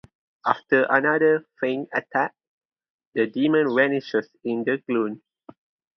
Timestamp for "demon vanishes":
3.27-4.31